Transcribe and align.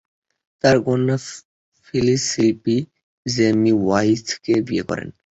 তার 0.63 0.77
কন্যা 0.85 1.17
ফিলিস 1.85 2.21
শিল্পী 2.31 2.77
জেমি 3.25 3.71
ওয়াইথকে 3.77 4.53
বিয়ে 4.67 4.83
করেন। 4.89 5.09